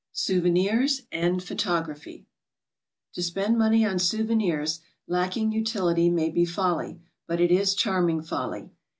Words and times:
SOUVENIRS 0.13 1.03
AND 1.11 1.43
PHOTOGRAPHY. 1.43 2.25
To 3.13 3.21
spend 3.21 3.55
money 3.59 3.85
on 3.85 3.99
souvenirs 3.99 4.79
lacking 5.07 5.51
utility 5.51 6.09
may 6.09 6.31
be 6.31 6.43
folly, 6.43 6.99
but 7.27 7.39
it 7.39 7.51
is 7.51 7.75
charming 7.75 8.23
folly. 8.23 8.71